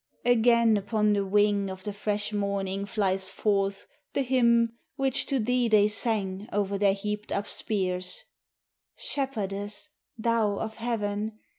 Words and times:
Again 0.25 0.77
upon 0.77 1.13
the 1.13 1.23
wing 1.23 1.69
of 1.69 1.83
the 1.83 1.93
fresh 1.93 2.33
morning 2.33 2.87
flies 2.87 3.29
forth 3.29 3.85
The 4.13 4.23
hymn 4.23 4.79
which 4.95 5.27
to 5.27 5.37
thee 5.37 5.67
they 5.67 5.87
sang 5.89 6.49
over 6.51 6.75
their 6.79 6.95
heaped 6.95 7.31
up 7.31 7.45
spears: 7.45 8.23
"Shepherdess 8.95 9.89
thou 10.17 10.57
of 10.57 10.77
heaven! 10.77 11.37